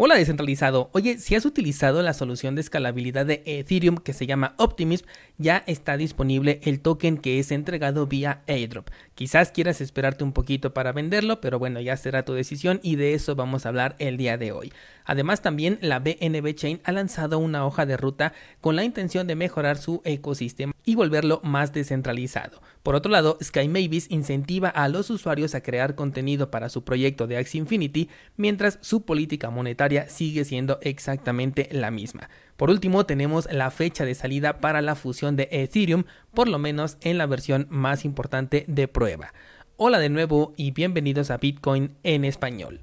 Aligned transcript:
Hola 0.00 0.14
descentralizado, 0.14 0.90
oye, 0.92 1.18
si 1.18 1.34
has 1.34 1.44
utilizado 1.44 2.02
la 2.02 2.12
solución 2.12 2.54
de 2.54 2.60
escalabilidad 2.60 3.26
de 3.26 3.42
Ethereum 3.44 3.96
que 3.96 4.12
se 4.12 4.28
llama 4.28 4.54
Optimism, 4.56 5.04
ya 5.38 5.64
está 5.66 5.96
disponible 5.96 6.60
el 6.62 6.78
token 6.78 7.18
que 7.18 7.40
es 7.40 7.50
entregado 7.50 8.06
vía 8.06 8.42
airdrop. 8.46 8.90
Quizás 9.16 9.50
quieras 9.50 9.80
esperarte 9.80 10.22
un 10.22 10.32
poquito 10.32 10.72
para 10.72 10.92
venderlo, 10.92 11.40
pero 11.40 11.58
bueno, 11.58 11.80
ya 11.80 11.96
será 11.96 12.24
tu 12.24 12.32
decisión 12.32 12.78
y 12.84 12.94
de 12.94 13.14
eso 13.14 13.34
vamos 13.34 13.66
a 13.66 13.70
hablar 13.70 13.96
el 13.98 14.16
día 14.16 14.38
de 14.38 14.52
hoy. 14.52 14.72
Además 15.04 15.42
también 15.42 15.80
la 15.82 15.98
BNB 15.98 16.54
Chain 16.54 16.80
ha 16.84 16.92
lanzado 16.92 17.40
una 17.40 17.66
hoja 17.66 17.84
de 17.84 17.96
ruta 17.96 18.34
con 18.60 18.76
la 18.76 18.84
intención 18.84 19.26
de 19.26 19.34
mejorar 19.34 19.78
su 19.78 20.00
ecosistema 20.04 20.74
y 20.84 20.94
volverlo 20.94 21.40
más 21.42 21.72
descentralizado. 21.72 22.62
Por 22.84 22.94
otro 22.94 23.10
lado, 23.10 23.36
Sky 23.42 23.68
Mavis 23.68 24.06
incentiva 24.10 24.68
a 24.68 24.88
los 24.88 25.10
usuarios 25.10 25.54
a 25.54 25.62
crear 25.62 25.94
contenido 25.94 26.50
para 26.50 26.68
su 26.68 26.84
proyecto 26.84 27.26
de 27.26 27.36
Axie 27.36 27.58
Infinity, 27.58 28.08
mientras 28.36 28.78
su 28.80 29.02
política 29.02 29.50
monetaria 29.50 29.87
sigue 30.08 30.44
siendo 30.44 30.78
exactamente 30.82 31.68
la 31.72 31.90
misma. 31.90 32.28
Por 32.56 32.70
último, 32.70 33.06
tenemos 33.06 33.48
la 33.52 33.70
fecha 33.70 34.04
de 34.04 34.14
salida 34.14 34.58
para 34.58 34.82
la 34.82 34.94
fusión 34.94 35.36
de 35.36 35.48
Ethereum, 35.50 36.04
por 36.34 36.48
lo 36.48 36.58
menos 36.58 36.98
en 37.00 37.18
la 37.18 37.26
versión 37.26 37.66
más 37.70 38.04
importante 38.04 38.64
de 38.68 38.88
prueba. 38.88 39.32
Hola 39.76 39.98
de 39.98 40.08
nuevo 40.08 40.54
y 40.56 40.72
bienvenidos 40.72 41.30
a 41.30 41.38
Bitcoin 41.38 41.94
en 42.02 42.24
español. 42.24 42.80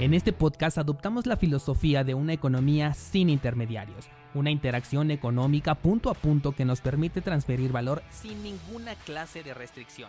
En 0.00 0.14
este 0.14 0.32
podcast 0.32 0.78
adoptamos 0.78 1.26
la 1.26 1.36
filosofía 1.36 2.04
de 2.04 2.14
una 2.14 2.32
economía 2.32 2.94
sin 2.94 3.28
intermediarios, 3.28 4.08
una 4.34 4.50
interacción 4.50 5.10
económica 5.10 5.74
punto 5.74 6.10
a 6.10 6.14
punto 6.14 6.52
que 6.52 6.64
nos 6.64 6.80
permite 6.80 7.20
transferir 7.20 7.70
valor 7.70 8.02
sin 8.10 8.42
ninguna 8.42 8.94
clase 8.94 9.42
de 9.42 9.52
restricción. 9.52 10.08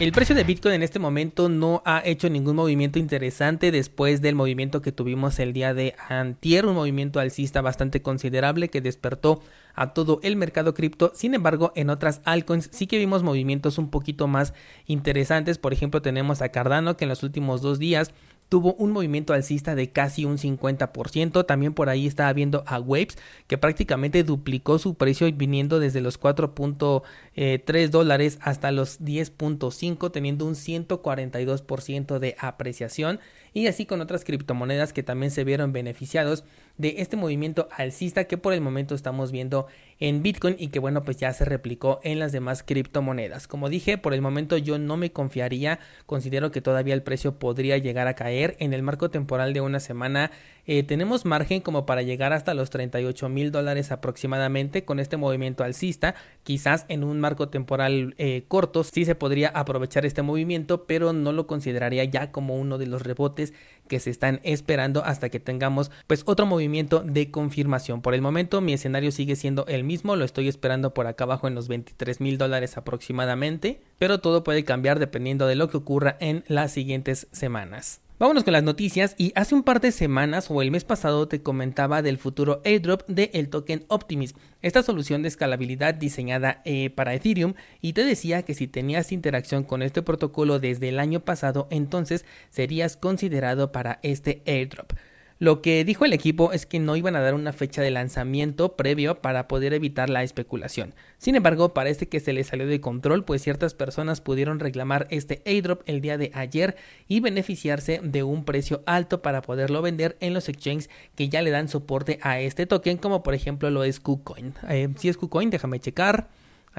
El 0.00 0.12
precio 0.12 0.36
de 0.36 0.44
Bitcoin 0.44 0.76
en 0.76 0.84
este 0.84 1.00
momento 1.00 1.48
no 1.48 1.82
ha 1.84 2.02
hecho 2.04 2.30
ningún 2.30 2.54
movimiento 2.54 3.00
interesante 3.00 3.72
después 3.72 4.22
del 4.22 4.36
movimiento 4.36 4.80
que 4.80 4.92
tuvimos 4.92 5.40
el 5.40 5.52
día 5.52 5.74
de 5.74 5.96
antier, 6.08 6.66
un 6.66 6.76
movimiento 6.76 7.18
alcista 7.18 7.62
bastante 7.62 8.00
considerable 8.00 8.68
que 8.68 8.80
despertó 8.80 9.42
a 9.74 9.94
todo 9.94 10.20
el 10.22 10.36
mercado 10.36 10.72
cripto. 10.72 11.10
Sin 11.16 11.34
embargo, 11.34 11.72
en 11.74 11.90
otras 11.90 12.20
altcoins 12.24 12.68
sí 12.70 12.86
que 12.86 12.98
vimos 12.98 13.24
movimientos 13.24 13.76
un 13.76 13.90
poquito 13.90 14.28
más 14.28 14.54
interesantes. 14.86 15.58
Por 15.58 15.72
ejemplo, 15.72 16.00
tenemos 16.00 16.42
a 16.42 16.50
Cardano 16.50 16.96
que 16.96 17.04
en 17.04 17.08
los 17.08 17.24
últimos 17.24 17.60
dos 17.60 17.80
días 17.80 18.12
tuvo 18.48 18.74
un 18.74 18.92
movimiento 18.92 19.32
alcista 19.32 19.74
de 19.74 19.90
casi 19.90 20.24
un 20.24 20.38
50%. 20.38 21.46
También 21.46 21.74
por 21.74 21.88
ahí 21.88 22.06
estaba 22.06 22.32
viendo 22.32 22.64
a 22.66 22.80
Waves 22.80 23.18
que 23.46 23.58
prácticamente 23.58 24.24
duplicó 24.24 24.78
su 24.78 24.94
precio 24.94 25.30
viniendo 25.32 25.78
desde 25.78 26.00
los 26.00 26.20
4.3 26.20 27.88
dólares 27.90 28.38
hasta 28.42 28.72
los 28.72 29.00
10.5 29.00 30.10
teniendo 30.10 30.46
un 30.46 30.54
142% 30.54 32.18
de 32.18 32.36
apreciación 32.38 33.20
y 33.52 33.66
así 33.66 33.86
con 33.86 34.00
otras 34.00 34.24
criptomonedas 34.24 34.92
que 34.92 35.02
también 35.02 35.30
se 35.30 35.44
vieron 35.44 35.72
beneficiados 35.72 36.44
de 36.76 36.96
este 36.98 37.16
movimiento 37.16 37.68
alcista 37.72 38.24
que 38.24 38.38
por 38.38 38.52
el 38.52 38.60
momento 38.60 38.94
estamos 38.94 39.32
viendo 39.32 39.66
en 40.00 40.22
Bitcoin 40.22 40.56
y 40.58 40.68
que 40.68 40.78
bueno 40.78 41.02
pues 41.02 41.16
ya 41.16 41.32
se 41.32 41.44
replicó 41.44 42.00
en 42.02 42.18
las 42.18 42.32
demás 42.32 42.62
criptomonedas. 42.62 43.48
Como 43.48 43.68
dije, 43.68 43.98
por 43.98 44.14
el 44.14 44.22
momento 44.22 44.56
yo 44.56 44.78
no 44.78 44.96
me 44.96 45.12
confiaría, 45.12 45.80
considero 46.06 46.50
que 46.50 46.60
todavía 46.60 46.94
el 46.94 47.02
precio 47.02 47.38
podría 47.38 47.78
llegar 47.78 48.06
a 48.06 48.14
caer 48.14 48.56
en 48.60 48.72
el 48.72 48.82
marco 48.82 49.10
temporal 49.10 49.52
de 49.52 49.60
una 49.60 49.80
semana. 49.80 50.30
Eh, 50.66 50.82
tenemos 50.82 51.24
margen 51.24 51.62
como 51.62 51.86
para 51.86 52.02
llegar 52.02 52.32
hasta 52.34 52.52
los 52.52 52.68
38 52.68 53.28
mil 53.30 53.50
dólares 53.50 53.90
aproximadamente 53.90 54.84
con 54.84 55.00
este 55.00 55.16
movimiento 55.16 55.64
alcista. 55.64 56.14
Quizás 56.42 56.84
en 56.88 57.04
un 57.04 57.20
marco 57.20 57.48
temporal 57.48 58.14
eh, 58.18 58.44
corto 58.48 58.84
sí 58.84 59.04
se 59.04 59.14
podría 59.14 59.48
aprovechar 59.48 60.04
este 60.04 60.22
movimiento, 60.22 60.84
pero 60.84 61.12
no 61.12 61.32
lo 61.32 61.46
consideraría 61.46 62.04
ya 62.04 62.30
como 62.30 62.56
uno 62.56 62.76
de 62.76 62.86
los 62.86 63.02
rebotes 63.02 63.54
que 63.88 63.98
se 63.98 64.10
están 64.10 64.40
esperando 64.42 65.02
hasta 65.04 65.30
que 65.30 65.40
tengamos 65.40 65.90
pues 66.06 66.22
otro 66.26 66.46
movimiento 66.46 67.00
de 67.00 67.30
confirmación. 67.30 68.02
Por 68.02 68.14
el 68.14 68.20
momento 68.20 68.60
mi 68.60 68.74
escenario 68.74 69.10
sigue 69.10 69.34
siendo 69.34 69.66
el 69.66 69.84
mismo, 69.88 70.14
lo 70.14 70.24
estoy 70.24 70.46
esperando 70.46 70.94
por 70.94 71.08
acá 71.08 71.24
abajo 71.24 71.48
en 71.48 71.56
los 71.56 71.66
23 71.66 72.20
mil 72.20 72.38
dólares 72.38 72.76
aproximadamente, 72.76 73.80
pero 73.98 74.20
todo 74.20 74.44
puede 74.44 74.62
cambiar 74.62 75.00
dependiendo 75.00 75.48
de 75.48 75.56
lo 75.56 75.68
que 75.68 75.78
ocurra 75.78 76.16
en 76.20 76.44
las 76.46 76.70
siguientes 76.70 77.26
semanas. 77.32 78.00
Vámonos 78.18 78.42
con 78.42 78.52
las 78.52 78.64
noticias 78.64 79.14
y 79.16 79.32
hace 79.36 79.54
un 79.54 79.62
par 79.62 79.80
de 79.80 79.92
semanas 79.92 80.50
o 80.50 80.60
el 80.60 80.72
mes 80.72 80.82
pasado 80.82 81.28
te 81.28 81.40
comentaba 81.40 82.02
del 82.02 82.18
futuro 82.18 82.60
airdrop 82.64 83.06
del 83.06 83.30
el 83.32 83.48
token 83.48 83.84
Optimism, 83.86 84.36
esta 84.60 84.82
solución 84.82 85.22
de 85.22 85.28
escalabilidad 85.28 85.94
diseñada 85.94 86.60
eh, 86.64 86.90
para 86.90 87.14
Ethereum 87.14 87.54
y 87.80 87.92
te 87.92 88.04
decía 88.04 88.42
que 88.42 88.54
si 88.54 88.66
tenías 88.66 89.12
interacción 89.12 89.62
con 89.62 89.82
este 89.82 90.02
protocolo 90.02 90.58
desde 90.58 90.88
el 90.88 90.98
año 90.98 91.20
pasado 91.20 91.68
entonces 91.70 92.24
serías 92.50 92.96
considerado 92.96 93.70
para 93.70 94.00
este 94.02 94.42
airdrop. 94.46 94.92
Lo 95.40 95.62
que 95.62 95.84
dijo 95.84 96.04
el 96.04 96.12
equipo 96.12 96.52
es 96.52 96.66
que 96.66 96.80
no 96.80 96.96
iban 96.96 97.14
a 97.14 97.20
dar 97.20 97.34
una 97.34 97.52
fecha 97.52 97.80
de 97.80 97.92
lanzamiento 97.92 98.74
previo 98.74 99.22
para 99.22 99.46
poder 99.46 99.72
evitar 99.72 100.10
la 100.10 100.24
especulación. 100.24 100.94
Sin 101.18 101.36
embargo, 101.36 101.72
parece 101.74 102.08
que 102.08 102.18
se 102.18 102.32
le 102.32 102.42
salió 102.42 102.66
de 102.66 102.80
control, 102.80 103.24
pues 103.24 103.42
ciertas 103.42 103.72
personas 103.72 104.20
pudieron 104.20 104.58
reclamar 104.58 105.06
este 105.10 105.40
airdrop 105.46 105.82
el 105.86 106.00
día 106.00 106.18
de 106.18 106.32
ayer 106.34 106.76
y 107.06 107.20
beneficiarse 107.20 108.00
de 108.02 108.24
un 108.24 108.44
precio 108.44 108.82
alto 108.84 109.22
para 109.22 109.40
poderlo 109.42 109.80
vender 109.80 110.16
en 110.18 110.34
los 110.34 110.48
exchanges 110.48 110.90
que 111.14 111.28
ya 111.28 111.40
le 111.40 111.50
dan 111.50 111.68
soporte 111.68 112.18
a 112.22 112.40
este 112.40 112.66
token, 112.66 112.96
como 112.96 113.22
por 113.22 113.34
ejemplo 113.34 113.70
lo 113.70 113.84
es 113.84 114.00
KuCoin. 114.00 114.54
Eh, 114.68 114.88
si 114.96 115.08
es 115.08 115.16
KuCoin, 115.16 115.50
déjame 115.50 115.78
checar. 115.78 116.28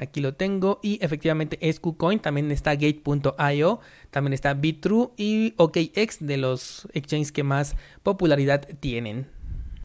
Aquí 0.00 0.22
lo 0.22 0.32
tengo 0.32 0.80
y 0.82 0.98
efectivamente 1.04 1.58
es 1.60 1.78
KuCoin, 1.78 2.20
también 2.20 2.50
está 2.50 2.74
Gate.io, 2.74 3.80
también 4.10 4.32
está 4.32 4.54
BitTrue 4.54 5.10
y 5.18 5.52
OKX 5.58 6.26
de 6.26 6.38
los 6.38 6.88
exchanges 6.94 7.32
que 7.32 7.42
más 7.42 7.76
popularidad 8.02 8.66
tienen. 8.80 9.26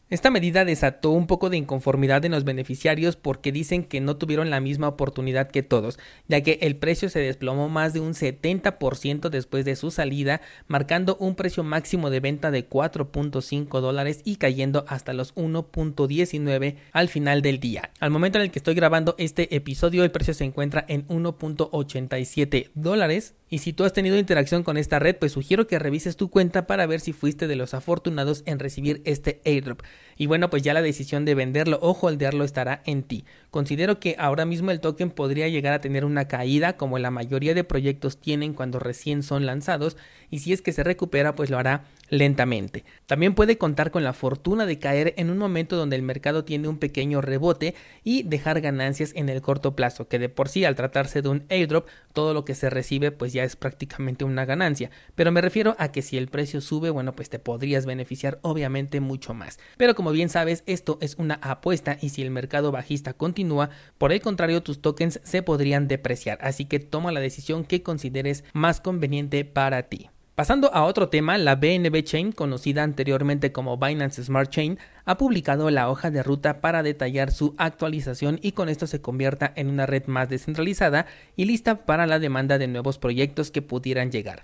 Esta 0.07 0.29
medida 0.29 0.65
desató 0.65 1.09
un 1.09 1.25
poco 1.25 1.49
de 1.49 1.57
inconformidad 1.57 2.23
en 2.25 2.31
los 2.31 2.43
beneficiarios 2.43 3.15
porque 3.15 3.51
dicen 3.51 3.83
que 3.83 4.01
no 4.01 4.17
tuvieron 4.17 4.51
la 4.51 4.59
misma 4.59 4.87
oportunidad 4.87 5.49
que 5.49 5.63
todos, 5.63 5.97
ya 6.27 6.41
que 6.41 6.59
el 6.61 6.75
precio 6.75 7.09
se 7.09 7.17
desplomó 7.17 7.69
más 7.69 7.93
de 7.93 8.01
un 8.01 8.13
70% 8.13 9.29
después 9.29 9.65
de 9.65 9.75
su 9.75 9.89
salida, 9.89 10.41
marcando 10.67 11.17
un 11.19 11.33
precio 11.33 11.63
máximo 11.63 12.11
de 12.11 12.19
venta 12.19 12.51
de 12.51 12.69
4.5 12.69 13.81
dólares 13.81 14.21
y 14.23 14.35
cayendo 14.35 14.85
hasta 14.87 15.11
los 15.13 15.33
1.19 15.33 16.75
al 16.91 17.09
final 17.09 17.41
del 17.41 17.59
día. 17.59 17.89
Al 17.99 18.11
momento 18.11 18.37
en 18.37 18.43
el 18.43 18.51
que 18.51 18.59
estoy 18.59 18.75
grabando 18.75 19.15
este 19.17 19.55
episodio, 19.55 20.03
el 20.03 20.11
precio 20.11 20.35
se 20.35 20.43
encuentra 20.43 20.85
en 20.87 21.07
1.87 21.07 22.69
dólares 22.75 23.33
y 23.49 23.59
si 23.59 23.73
tú 23.73 23.85
has 23.85 23.93
tenido 23.93 24.17
interacción 24.17 24.63
con 24.63 24.77
esta 24.77 24.99
red, 24.99 25.15
pues 25.15 25.31
sugiero 25.31 25.65
que 25.65 25.79
revises 25.79 26.15
tu 26.15 26.29
cuenta 26.29 26.67
para 26.67 26.85
ver 26.85 26.99
si 26.99 27.11
fuiste 27.11 27.47
de 27.47 27.55
los 27.55 27.73
afortunados 27.73 28.43
en 28.45 28.59
recibir 28.59 29.01
este 29.05 29.41
airdrop. 29.45 29.81
Y 30.17 30.27
bueno, 30.27 30.49
pues 30.49 30.63
ya 30.63 30.73
la 30.73 30.81
decisión 30.81 31.25
de 31.25 31.35
venderlo 31.35 31.77
o 31.81 31.91
holdearlo 31.91 32.43
estará 32.43 32.81
en 32.85 33.03
ti. 33.03 33.25
Considero 33.51 33.99
que 33.99 34.15
ahora 34.17 34.45
mismo 34.45 34.71
el 34.71 34.79
token 34.79 35.11
podría 35.11 35.47
llegar 35.49 35.73
a 35.73 35.81
tener 35.81 36.05
una 36.05 36.27
caída 36.27 36.77
como 36.77 36.99
la 36.99 37.11
mayoría 37.11 37.53
de 37.53 37.63
proyectos 37.63 38.17
tienen 38.17 38.53
cuando 38.53 38.79
recién 38.79 39.23
son 39.23 39.45
lanzados 39.45 39.97
y 40.29 40.39
si 40.39 40.53
es 40.53 40.61
que 40.61 40.71
se 40.71 40.83
recupera 40.83 41.35
pues 41.35 41.49
lo 41.49 41.57
hará 41.57 41.85
lentamente. 42.09 42.85
También 43.07 43.33
puede 43.33 43.57
contar 43.57 43.91
con 43.91 44.03
la 44.03 44.13
fortuna 44.13 44.65
de 44.65 44.79
caer 44.79 45.13
en 45.17 45.29
un 45.29 45.37
momento 45.37 45.75
donde 45.75 45.95
el 45.95 46.01
mercado 46.01 46.45
tiene 46.45 46.67
un 46.67 46.77
pequeño 46.77 47.21
rebote 47.21 47.75
y 48.03 48.23
dejar 48.23 48.61
ganancias 48.61 49.11
en 49.15 49.29
el 49.29 49.41
corto 49.41 49.75
plazo, 49.75 50.07
que 50.07 50.19
de 50.19 50.29
por 50.29 50.49
sí 50.49 50.65
al 50.65 50.75
tratarse 50.75 51.21
de 51.21 51.29
un 51.29 51.45
airdrop 51.49 51.87
todo 52.13 52.33
lo 52.33 52.45
que 52.45 52.55
se 52.55 52.69
recibe 52.69 53.11
pues 53.11 53.33
ya 53.33 53.43
es 53.43 53.55
prácticamente 53.55 54.23
una 54.23 54.45
ganancia, 54.45 54.91
pero 55.15 55.31
me 55.31 55.41
refiero 55.41 55.75
a 55.79 55.91
que 55.91 56.01
si 56.01 56.17
el 56.17 56.27
precio 56.27 56.61
sube, 56.61 56.89
bueno, 56.89 57.15
pues 57.15 57.29
te 57.29 57.39
podrías 57.39 57.85
beneficiar 57.85 58.39
obviamente 58.41 58.99
mucho 58.99 59.33
más. 59.33 59.59
Como 59.93 60.11
bien 60.11 60.29
sabes, 60.29 60.63
esto 60.65 60.97
es 61.01 61.15
una 61.19 61.35
apuesta 61.41 61.97
y 62.01 62.09
si 62.09 62.23
el 62.23 62.31
mercado 62.31 62.71
bajista 62.71 63.13
continúa, 63.13 63.69
por 63.97 64.11
el 64.11 64.21
contrario 64.21 64.63
tus 64.63 64.81
tokens 64.81 65.19
se 65.23 65.43
podrían 65.43 65.87
depreciar, 65.87 66.39
así 66.41 66.65
que 66.65 66.79
toma 66.79 67.11
la 67.11 67.19
decisión 67.19 67.65
que 67.65 67.83
consideres 67.83 68.43
más 68.53 68.81
conveniente 68.81 69.45
para 69.45 69.83
ti. 69.83 70.09
Pasando 70.35 70.73
a 70.73 70.83
otro 70.83 71.07
tema, 71.07 71.37
la 71.37 71.55
BNB 71.55 72.03
Chain, 72.03 72.33
conocida 72.33 72.83
anteriormente 72.83 73.53
como 73.53 73.77
Binance 73.77 74.21
Smart 74.21 74.49
Chain, 74.49 74.79
ha 75.05 75.17
publicado 75.17 75.69
la 75.69 75.89
hoja 75.89 76.11
de 76.11 76.23
ruta 76.23 76.59
para 76.59 76.83
detallar 76.83 77.31
su 77.31 77.55
actualización 77.57 78.39
y 78.41 78.51
con 78.51 78.67
esto 78.67 78.85
se 78.85 78.99
convierta 78.99 79.53
en 79.55 79.69
una 79.69 79.85
red 79.85 80.07
más 80.07 80.27
descentralizada 80.27 81.05
y 81.37 81.45
lista 81.45 81.85
para 81.85 82.05
la 82.05 82.19
demanda 82.19 82.57
de 82.57 82.67
nuevos 82.67 82.97
proyectos 82.97 83.49
que 83.49 83.61
pudieran 83.61 84.11
llegar. 84.11 84.41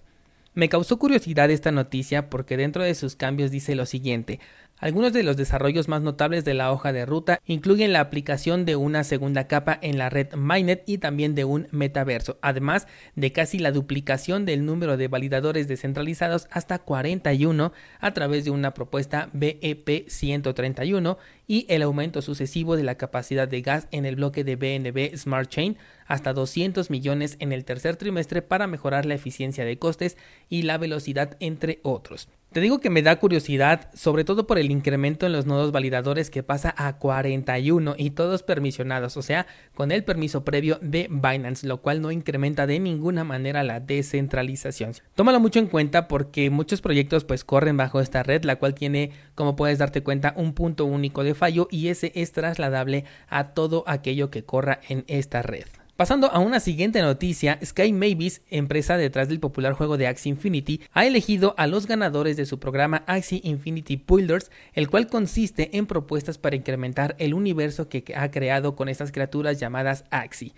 Me 0.54 0.68
causó 0.68 0.98
curiosidad 0.98 1.50
esta 1.50 1.72
noticia 1.72 2.30
porque 2.30 2.58
dentro 2.58 2.84
de 2.84 2.94
sus 2.96 3.16
cambios 3.18 3.52
dice 3.52 3.74
lo 3.74 3.86
siguiente, 3.86 4.40
Algunos 4.82 5.14
de 5.14 5.22
los 5.22 5.38
desarrollos 5.38 5.88
más 5.88 6.02
notables 6.02 6.44
de 6.44 6.56
la 6.56 6.72
hoja 6.72 6.92
de 6.92 7.06
ruta 7.06 7.40
incluyen 7.46 7.94
la 7.94 8.00
aplicación 8.00 8.66
de 8.66 8.76
una 8.76 9.04
segunda 9.04 9.46
capa 9.46 9.78
en 9.80 10.00
la 10.00 10.10
red 10.10 10.34
Mainnet 10.34 10.82
y 10.88 10.98
también 10.98 11.36
de 11.36 11.46
un 11.46 11.68
metaverso, 11.70 12.40
además 12.42 12.88
de 13.16 13.32
casi 13.32 13.60
la 13.60 13.72
duplicación 13.72 14.44
del 14.44 14.66
número 14.66 14.98
de 14.98 15.08
validadores 15.08 15.68
descentralizados 15.68 16.48
hasta 16.50 16.80
41 16.80 17.74
a 18.00 18.14
través 18.16 18.44
de 18.44 18.50
una 18.50 18.74
propuesta 18.74 19.30
BEP 19.34 20.10
131 20.10 21.20
y 21.46 21.68
el 21.70 21.84
aumento 21.84 22.24
sucesivo 22.24 22.76
de 22.76 22.84
la 22.84 22.96
capacidad 22.96 23.48
de 23.48 23.62
gas 23.62 23.88
en 23.92 24.08
el 24.08 24.16
bloque 24.16 24.44
de 24.44 24.56
BNB 24.56 25.16
Smart 25.16 25.48
Chain 25.48 25.78
hasta 26.08 26.34
200 26.34 26.90
millones 26.90 27.36
en 27.38 27.52
el 27.52 27.66
tercer 27.66 27.98
trimestre 27.98 28.42
para 28.42 28.66
mejorar 28.66 29.06
la 29.06 29.14
eficiencia 29.14 29.64
de 29.64 29.78
costes 29.78 30.18
y 30.50 30.64
la 30.64 30.80
velocidad 30.80 31.38
entre 31.40 31.82
otros. 31.84 32.30
Te 32.52 32.60
digo 32.60 32.82
que 32.82 32.90
me 32.90 33.02
da 33.02 33.16
curiosidad, 33.16 33.88
sobre 33.94 34.26
todo 34.26 34.46
por 34.46 34.60
el 34.60 34.72
incremento 34.72 35.26
en 35.26 35.32
los 35.32 35.46
nodos 35.46 35.72
validadores 35.72 36.30
que 36.30 36.44
pasa 36.44 36.76
a 36.78 36.98
41 36.98 37.96
y 37.98 38.10
todos 38.10 38.44
permisionados, 38.44 39.16
o 39.16 39.22
sea, 39.22 39.48
con 39.74 39.94
el 39.94 40.04
permiso 40.04 40.44
previo 40.44 40.78
de 40.82 41.08
Binance, 41.10 41.66
lo 41.66 41.82
cual 41.82 42.02
no 42.02 42.12
incrementa 42.12 42.68
de 42.68 42.82
ninguna 42.82 43.24
manera 43.24 43.64
la 43.64 43.80
descentralización. 43.80 44.92
Tómalo 45.16 45.40
mucho 45.40 45.60
en 45.60 45.68
cuenta 45.68 46.10
porque 46.10 46.50
muchos 46.50 46.82
proyectos 46.82 47.24
pues 47.24 47.46
corren 47.46 47.78
bajo 47.78 48.02
esta 48.02 48.22
red, 48.22 48.44
la 48.44 48.58
cual 48.58 48.74
tiene, 48.74 49.12
como 49.34 49.56
puedes 49.56 49.78
darte 49.78 50.04
cuenta, 50.04 50.34
un 50.36 50.52
punto 50.52 50.84
único 50.84 51.24
de 51.24 51.36
fallo 51.36 51.70
y 51.72 51.88
ese 51.88 52.12
es 52.16 52.34
trasladable 52.34 53.06
a 53.30 53.54
todo 53.54 53.86
aquello 53.88 54.30
que 54.30 54.44
corra 54.44 54.82
en 54.90 55.06
esta 55.08 55.42
red. 55.42 55.68
Pasando 56.02 56.32
a 56.32 56.40
una 56.40 56.60
siguiente 56.60 57.00
noticia, 57.04 57.60
Sky 57.64 57.94
Mavis, 57.94 58.42
empresa 58.50 58.98
detrás 58.98 59.30
del 59.30 59.40
popular 59.40 59.74
juego 59.74 59.98
de 59.98 60.08
Axie 60.08 60.32
Infinity, 60.32 60.82
ha 60.94 61.06
elegido 61.06 61.54
a 61.60 61.68
los 61.68 61.86
ganadores 61.86 62.38
de 62.38 62.48
su 62.48 62.60
programa 62.60 63.04
Axie 63.06 63.40
Infinity 63.44 64.04
Builders, 64.08 64.50
el 64.74 64.90
cual 64.90 65.06
consiste 65.06 65.78
en 65.78 65.86
propuestas 65.86 66.40
para 66.40 66.56
incrementar 66.56 67.16
el 67.20 67.36
universo 67.36 67.88
que 67.88 68.04
ha 68.18 68.32
creado 68.32 68.76
con 68.76 68.90
estas 68.90 69.12
criaturas 69.12 69.60
llamadas 69.60 70.06
Axie. 70.10 70.54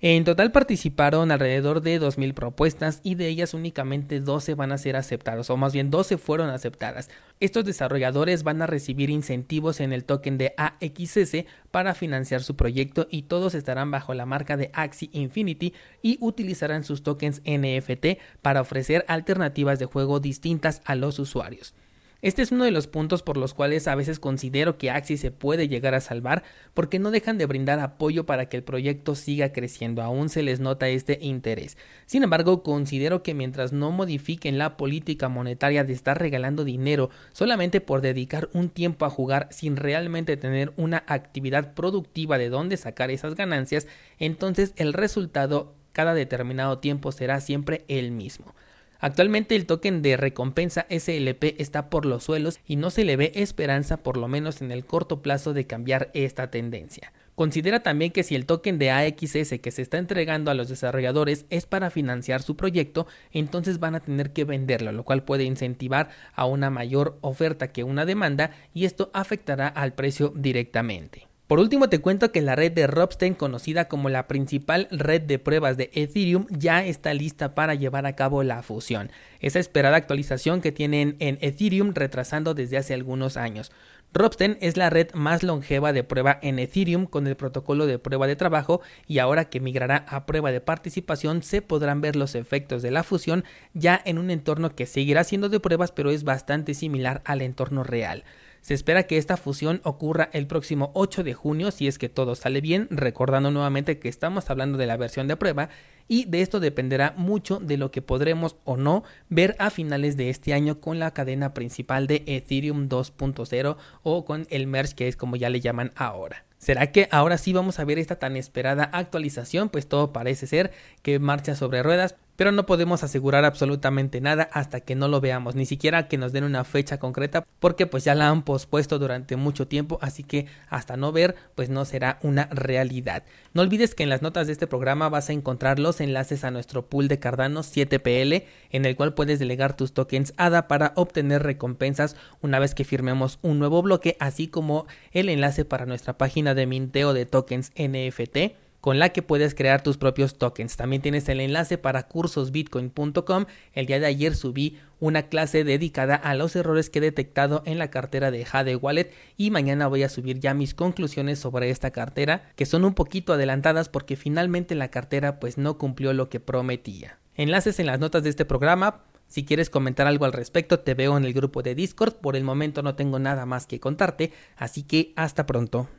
En 0.00 0.22
total 0.22 0.52
participaron 0.52 1.32
alrededor 1.32 1.80
de 1.80 2.00
2.000 2.00 2.32
propuestas 2.32 3.00
y 3.02 3.16
de 3.16 3.26
ellas 3.26 3.52
únicamente 3.52 4.20
12 4.20 4.54
van 4.54 4.70
a 4.70 4.78
ser 4.78 4.94
aceptadas, 4.94 5.50
o 5.50 5.56
más 5.56 5.72
bien 5.72 5.90
12 5.90 6.18
fueron 6.18 6.50
aceptadas. 6.50 7.10
Estos 7.40 7.64
desarrolladores 7.64 8.44
van 8.44 8.62
a 8.62 8.68
recibir 8.68 9.10
incentivos 9.10 9.80
en 9.80 9.92
el 9.92 10.04
token 10.04 10.38
de 10.38 10.54
AXS 10.56 11.46
para 11.72 11.94
financiar 11.94 12.44
su 12.44 12.54
proyecto 12.54 13.08
y 13.10 13.22
todos 13.22 13.56
estarán 13.56 13.90
bajo 13.90 14.14
la 14.14 14.24
marca 14.24 14.56
de 14.56 14.70
Axie 14.72 15.10
Infinity 15.12 15.74
y 16.00 16.16
utilizarán 16.20 16.84
sus 16.84 17.02
tokens 17.02 17.42
NFT 17.44 18.20
para 18.40 18.60
ofrecer 18.60 19.04
alternativas 19.08 19.80
de 19.80 19.86
juego 19.86 20.20
distintas 20.20 20.80
a 20.84 20.94
los 20.94 21.18
usuarios. 21.18 21.74
Este 22.20 22.42
es 22.42 22.50
uno 22.50 22.64
de 22.64 22.72
los 22.72 22.88
puntos 22.88 23.22
por 23.22 23.36
los 23.36 23.54
cuales 23.54 23.86
a 23.86 23.94
veces 23.94 24.18
considero 24.18 24.76
que 24.76 24.90
Axie 24.90 25.16
se 25.18 25.30
puede 25.30 25.68
llegar 25.68 25.94
a 25.94 26.00
salvar 26.00 26.42
porque 26.74 26.98
no 26.98 27.12
dejan 27.12 27.38
de 27.38 27.46
brindar 27.46 27.78
apoyo 27.78 28.26
para 28.26 28.48
que 28.48 28.56
el 28.56 28.64
proyecto 28.64 29.14
siga 29.14 29.52
creciendo, 29.52 30.02
aún 30.02 30.28
se 30.28 30.42
les 30.42 30.58
nota 30.58 30.88
este 30.88 31.18
interés. 31.20 31.76
Sin 32.06 32.24
embargo, 32.24 32.64
considero 32.64 33.22
que 33.22 33.34
mientras 33.34 33.72
no 33.72 33.92
modifiquen 33.92 34.58
la 34.58 34.76
política 34.76 35.28
monetaria 35.28 35.84
de 35.84 35.92
estar 35.92 36.18
regalando 36.18 36.64
dinero 36.64 37.08
solamente 37.32 37.80
por 37.80 38.00
dedicar 38.00 38.48
un 38.52 38.68
tiempo 38.68 39.04
a 39.04 39.10
jugar 39.10 39.46
sin 39.52 39.76
realmente 39.76 40.36
tener 40.36 40.72
una 40.76 41.04
actividad 41.06 41.74
productiva 41.74 42.36
de 42.36 42.48
dónde 42.48 42.76
sacar 42.78 43.12
esas 43.12 43.36
ganancias, 43.36 43.86
entonces 44.18 44.72
el 44.74 44.92
resultado 44.92 45.76
cada 45.92 46.14
determinado 46.14 46.80
tiempo 46.80 47.12
será 47.12 47.40
siempre 47.40 47.84
el 47.86 48.10
mismo. 48.10 48.56
Actualmente 49.00 49.54
el 49.54 49.66
token 49.66 50.02
de 50.02 50.16
recompensa 50.16 50.84
SLP 50.90 51.60
está 51.60 51.88
por 51.88 52.04
los 52.04 52.24
suelos 52.24 52.58
y 52.66 52.74
no 52.74 52.90
se 52.90 53.04
le 53.04 53.16
ve 53.16 53.30
esperanza 53.36 53.96
por 53.96 54.16
lo 54.16 54.26
menos 54.26 54.60
en 54.60 54.72
el 54.72 54.84
corto 54.84 55.22
plazo 55.22 55.52
de 55.52 55.68
cambiar 55.68 56.10
esta 56.14 56.50
tendencia. 56.50 57.12
Considera 57.36 57.84
también 57.84 58.10
que 58.10 58.24
si 58.24 58.34
el 58.34 58.44
token 58.44 58.80
de 58.80 58.90
AXS 58.90 59.60
que 59.62 59.70
se 59.70 59.82
está 59.82 59.98
entregando 59.98 60.50
a 60.50 60.54
los 60.54 60.68
desarrolladores 60.68 61.46
es 61.50 61.66
para 61.66 61.90
financiar 61.90 62.42
su 62.42 62.56
proyecto, 62.56 63.06
entonces 63.30 63.78
van 63.78 63.94
a 63.94 64.00
tener 64.00 64.32
que 64.32 64.44
venderlo, 64.44 64.90
lo 64.90 65.04
cual 65.04 65.22
puede 65.22 65.44
incentivar 65.44 66.08
a 66.34 66.46
una 66.46 66.68
mayor 66.68 67.18
oferta 67.20 67.70
que 67.70 67.84
una 67.84 68.04
demanda 68.04 68.50
y 68.74 68.84
esto 68.84 69.12
afectará 69.14 69.68
al 69.68 69.92
precio 69.92 70.32
directamente. 70.34 71.28
Por 71.48 71.60
último 71.60 71.88
te 71.88 72.00
cuento 72.00 72.30
que 72.30 72.42
la 72.42 72.56
red 72.56 72.72
de 72.72 72.86
Ropsten, 72.86 73.34
conocida 73.34 73.88
como 73.88 74.10
la 74.10 74.28
principal 74.28 74.86
red 74.90 75.22
de 75.22 75.38
pruebas 75.38 75.78
de 75.78 75.90
Ethereum, 75.94 76.44
ya 76.50 76.84
está 76.84 77.14
lista 77.14 77.54
para 77.54 77.74
llevar 77.74 78.04
a 78.04 78.14
cabo 78.14 78.42
la 78.42 78.62
fusión. 78.62 79.10
Esa 79.40 79.58
esperada 79.58 79.96
actualización 79.96 80.60
que 80.60 80.72
tienen 80.72 81.16
en 81.20 81.38
Ethereum 81.40 81.94
retrasando 81.94 82.52
desde 82.52 82.76
hace 82.76 82.92
algunos 82.92 83.38
años. 83.38 83.72
Ropsten 84.12 84.58
es 84.60 84.76
la 84.76 84.90
red 84.90 85.08
más 85.14 85.42
longeva 85.42 85.94
de 85.94 86.04
prueba 86.04 86.38
en 86.42 86.58
Ethereum 86.58 87.06
con 87.06 87.26
el 87.26 87.34
protocolo 87.34 87.86
de 87.86 87.98
prueba 87.98 88.26
de 88.26 88.36
trabajo 88.36 88.82
y 89.06 89.18
ahora 89.18 89.48
que 89.48 89.60
migrará 89.60 90.04
a 90.06 90.26
prueba 90.26 90.52
de 90.52 90.60
participación 90.60 91.42
se 91.42 91.62
podrán 91.62 92.02
ver 92.02 92.14
los 92.14 92.34
efectos 92.34 92.82
de 92.82 92.90
la 92.90 93.04
fusión 93.04 93.44
ya 93.72 93.98
en 94.04 94.18
un 94.18 94.30
entorno 94.30 94.74
que 94.74 94.84
seguirá 94.84 95.24
siendo 95.24 95.48
de 95.48 95.60
pruebas 95.60 95.92
pero 95.92 96.10
es 96.10 96.24
bastante 96.24 96.74
similar 96.74 97.22
al 97.24 97.40
entorno 97.40 97.84
real. 97.84 98.24
Se 98.68 98.74
espera 98.74 99.04
que 99.04 99.16
esta 99.16 99.38
fusión 99.38 99.80
ocurra 99.82 100.28
el 100.34 100.46
próximo 100.46 100.90
8 100.92 101.24
de 101.24 101.32
junio 101.32 101.70
si 101.70 101.88
es 101.88 101.96
que 101.96 102.10
todo 102.10 102.34
sale 102.34 102.60
bien, 102.60 102.86
recordando 102.90 103.50
nuevamente 103.50 103.98
que 103.98 104.10
estamos 104.10 104.50
hablando 104.50 104.76
de 104.76 104.86
la 104.86 104.98
versión 104.98 105.26
de 105.26 105.38
prueba 105.38 105.70
y 106.06 106.26
de 106.26 106.42
esto 106.42 106.60
dependerá 106.60 107.14
mucho 107.16 107.60
de 107.60 107.78
lo 107.78 107.90
que 107.90 108.02
podremos 108.02 108.56
o 108.64 108.76
no 108.76 109.04
ver 109.30 109.56
a 109.58 109.70
finales 109.70 110.18
de 110.18 110.28
este 110.28 110.52
año 110.52 110.82
con 110.82 110.98
la 110.98 111.14
cadena 111.14 111.54
principal 111.54 112.06
de 112.06 112.24
Ethereum 112.26 112.90
2.0 112.90 113.78
o 114.02 114.24
con 114.26 114.46
el 114.50 114.66
merge 114.66 114.94
que 114.94 115.08
es 115.08 115.16
como 115.16 115.36
ya 115.36 115.48
le 115.48 115.60
llaman 115.60 115.92
ahora. 115.96 116.44
¿Será 116.58 116.92
que 116.92 117.08
ahora 117.10 117.38
sí 117.38 117.54
vamos 117.54 117.78
a 117.78 117.86
ver 117.86 117.98
esta 117.98 118.18
tan 118.18 118.36
esperada 118.36 118.84
actualización? 118.92 119.70
Pues 119.70 119.86
todo 119.86 120.12
parece 120.12 120.46
ser 120.46 120.72
que 121.00 121.18
marcha 121.18 121.54
sobre 121.54 121.82
ruedas, 121.82 122.16
pero 122.38 122.52
no 122.52 122.66
podemos 122.66 123.02
asegurar 123.02 123.44
absolutamente 123.44 124.20
nada 124.20 124.48
hasta 124.52 124.78
que 124.78 124.94
no 124.94 125.08
lo 125.08 125.20
veamos, 125.20 125.56
ni 125.56 125.66
siquiera 125.66 126.06
que 126.06 126.18
nos 126.18 126.32
den 126.32 126.44
una 126.44 126.62
fecha 126.62 126.98
concreta, 127.00 127.44
porque 127.58 127.88
pues 127.88 128.04
ya 128.04 128.14
la 128.14 128.28
han 128.28 128.42
pospuesto 128.42 129.00
durante 129.00 129.34
mucho 129.34 129.66
tiempo, 129.66 129.98
así 130.02 130.22
que 130.22 130.46
hasta 130.68 130.96
no 130.96 131.10
ver, 131.10 131.34
pues 131.56 131.68
no 131.68 131.84
será 131.84 132.20
una 132.22 132.46
realidad. 132.52 133.24
No 133.54 133.62
olvides 133.62 133.96
que 133.96 134.04
en 134.04 134.08
las 134.08 134.22
notas 134.22 134.46
de 134.46 134.52
este 134.52 134.68
programa 134.68 135.08
vas 135.08 135.30
a 135.30 135.32
encontrar 135.32 135.80
los 135.80 136.00
enlaces 136.00 136.44
a 136.44 136.52
nuestro 136.52 136.86
pool 136.86 137.08
de 137.08 137.18
Cardano 137.18 137.64
7PL, 137.64 138.44
en 138.70 138.84
el 138.84 138.94
cual 138.94 139.14
puedes 139.14 139.40
delegar 139.40 139.76
tus 139.76 139.92
tokens 139.92 140.32
ADA 140.36 140.68
para 140.68 140.92
obtener 140.94 141.42
recompensas 141.42 142.14
una 142.40 142.60
vez 142.60 142.72
que 142.72 142.84
firmemos 142.84 143.40
un 143.42 143.58
nuevo 143.58 143.82
bloque, 143.82 144.16
así 144.20 144.46
como 144.46 144.86
el 145.10 145.28
enlace 145.28 145.64
para 145.64 145.86
nuestra 145.86 146.16
página 146.16 146.54
de 146.54 146.66
minteo 146.66 147.14
de 147.14 147.26
tokens 147.26 147.72
NFT 147.76 148.67
con 148.88 148.98
la 148.98 149.10
que 149.10 149.20
puedes 149.20 149.54
crear 149.54 149.82
tus 149.82 149.98
propios 149.98 150.38
tokens. 150.38 150.78
También 150.78 151.02
tienes 151.02 151.28
el 151.28 151.40
enlace 151.40 151.76
para 151.76 152.08
cursosbitcoin.com. 152.08 153.44
El 153.74 153.84
día 153.84 154.00
de 154.00 154.06
ayer 154.06 154.34
subí 154.34 154.78
una 154.98 155.24
clase 155.24 155.62
dedicada 155.62 156.14
a 156.14 156.34
los 156.34 156.56
errores 156.56 156.88
que 156.88 157.00
he 157.00 157.02
detectado 157.02 157.62
en 157.66 157.76
la 157.76 157.90
cartera 157.90 158.30
de 158.30 158.46
Jade 158.46 158.76
Wallet 158.76 159.12
y 159.36 159.50
mañana 159.50 159.88
voy 159.88 160.04
a 160.04 160.08
subir 160.08 160.40
ya 160.40 160.54
mis 160.54 160.72
conclusiones 160.72 161.38
sobre 161.38 161.68
esta 161.68 161.90
cartera 161.90 162.50
que 162.56 162.64
son 162.64 162.86
un 162.86 162.94
poquito 162.94 163.34
adelantadas 163.34 163.90
porque 163.90 164.16
finalmente 164.16 164.74
la 164.74 164.88
cartera 164.88 165.38
pues 165.38 165.58
no 165.58 165.76
cumplió 165.76 166.14
lo 166.14 166.30
que 166.30 166.40
prometía. 166.40 167.18
Enlaces 167.34 167.80
en 167.80 167.84
las 167.84 168.00
notas 168.00 168.22
de 168.22 168.30
este 168.30 168.46
programa. 168.46 169.02
Si 169.26 169.44
quieres 169.44 169.68
comentar 169.68 170.06
algo 170.06 170.24
al 170.24 170.32
respecto, 170.32 170.80
te 170.80 170.94
veo 170.94 171.14
en 171.18 171.26
el 171.26 171.34
grupo 171.34 171.62
de 171.62 171.74
Discord. 171.74 172.14
Por 172.14 172.36
el 172.36 172.42
momento 172.44 172.80
no 172.80 172.94
tengo 172.94 173.18
nada 173.18 173.44
más 173.44 173.66
que 173.66 173.80
contarte, 173.80 174.32
así 174.56 174.82
que 174.82 175.12
hasta 175.14 175.44
pronto. 175.44 175.90